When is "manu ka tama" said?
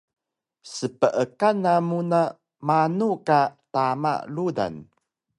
2.67-4.13